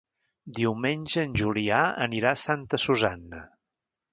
[0.59, 3.45] Diumenge en Julià anirà a Santa Susanna.